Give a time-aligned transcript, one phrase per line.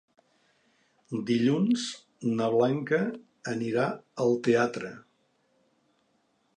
[1.27, 1.83] Dilluns
[2.39, 3.01] na Blanca
[3.55, 3.87] anirà
[4.27, 4.95] al teatre.